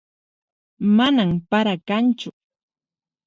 Manan 0.95 1.31
para 1.51 1.73
kanchu 1.89 2.29